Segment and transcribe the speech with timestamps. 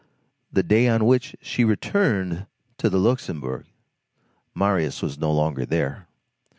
[0.51, 2.47] The day on which she returned
[2.79, 3.67] to the Luxembourg,
[4.55, 6.07] Marius was no longer there.